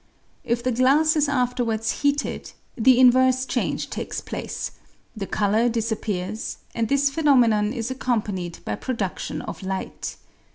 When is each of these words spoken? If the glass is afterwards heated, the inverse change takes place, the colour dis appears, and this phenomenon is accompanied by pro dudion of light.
If 0.43 0.63
the 0.63 0.71
glass 0.71 1.15
is 1.15 1.29
afterwards 1.29 2.01
heated, 2.01 2.53
the 2.75 2.99
inverse 2.99 3.45
change 3.45 3.91
takes 3.91 4.19
place, 4.19 4.71
the 5.15 5.27
colour 5.27 5.69
dis 5.69 5.91
appears, 5.91 6.57
and 6.73 6.89
this 6.89 7.11
phenomenon 7.11 7.71
is 7.71 7.91
accompanied 7.91 8.65
by 8.65 8.77
pro 8.77 8.95
dudion 8.95 9.45
of 9.45 9.61
light. 9.61 10.15